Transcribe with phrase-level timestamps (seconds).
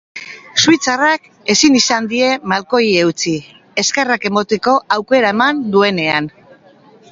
[0.61, 3.35] Suitzarrak ezin izan die malkoei eutsi
[3.83, 6.35] eskerrak emateko aukera eman duenean.